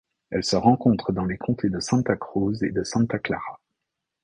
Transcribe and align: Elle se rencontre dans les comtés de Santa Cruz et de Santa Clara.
Elle 0.31 0.43
se 0.43 0.55
rencontre 0.55 1.11
dans 1.11 1.25
les 1.25 1.37
comtés 1.37 1.69
de 1.69 1.79
Santa 1.79 2.15
Cruz 2.15 2.63
et 2.63 2.71
de 2.71 2.83
Santa 2.83 3.19
Clara. 3.19 3.59